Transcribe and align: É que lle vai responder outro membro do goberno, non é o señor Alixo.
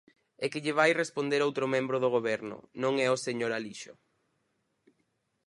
É 0.43 0.45
que 0.51 0.63
lle 0.63 0.77
vai 0.79 0.91
responder 0.93 1.41
outro 1.41 1.71
membro 1.75 1.97
do 2.03 2.13
goberno, 2.17 2.57
non 2.83 2.93
é 3.05 3.07
o 3.15 3.21
señor 3.25 3.51
Alixo. 3.53 3.93